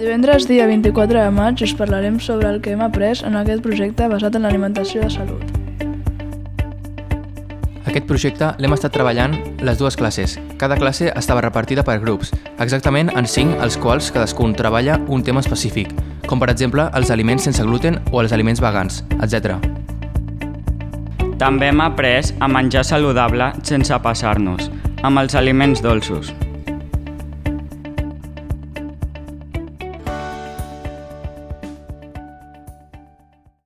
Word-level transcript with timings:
Divendres, 0.00 0.46
dia 0.48 0.64
24 0.64 1.20
de 1.20 1.30
maig, 1.30 1.60
us 1.60 1.74
parlarem 1.76 2.14
sobre 2.24 2.48
el 2.48 2.62
que 2.64 2.70
hem 2.72 2.80
après 2.80 3.20
en 3.20 3.34
aquest 3.36 3.60
projecte 3.60 4.06
basat 4.08 4.38
en 4.38 4.46
l'alimentació 4.46 5.02
de 5.04 5.10
salut. 5.12 5.44
Aquest 7.84 8.08
projecte 8.08 8.48
l'hem 8.56 8.72
estat 8.72 8.96
treballant 8.96 9.36
les 9.60 9.76
dues 9.76 10.00
classes. 10.00 10.38
Cada 10.56 10.80
classe 10.80 11.12
estava 11.12 11.44
repartida 11.44 11.84
per 11.84 11.98
grups, 12.00 12.32
exactament 12.56 13.12
en 13.12 13.28
cinc 13.28 13.60
els 13.60 13.76
quals 13.76 14.08
cadascun 14.08 14.56
treballa 14.56 14.96
un 15.04 15.20
tema 15.20 15.44
específic, 15.44 15.92
com 16.24 16.40
per 16.40 16.48
exemple 16.48 16.88
els 16.96 17.12
aliments 17.12 17.44
sense 17.44 17.60
gluten 17.68 18.00
o 18.08 18.24
els 18.24 18.32
aliments 18.32 18.64
vegans, 18.64 19.02
etc. 19.20 19.58
També 21.36 21.68
hem 21.68 21.84
après 21.84 22.32
a 22.40 22.48
menjar 22.48 22.88
saludable 22.88 23.52
sense 23.60 24.00
passar-nos, 24.00 24.72
amb 25.02 25.20
els 25.20 25.36
aliments 25.36 25.84
dolços. 25.84 26.32